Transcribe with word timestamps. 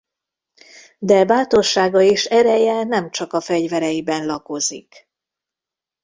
De 0.99 1.25
bátorsága 1.25 2.01
és 2.01 2.25
ereje 2.25 2.83
nem 2.83 3.09
csak 3.11 3.33
a 3.33 3.41
fegyvereiben 3.41 4.25
lakozik. 4.25 5.09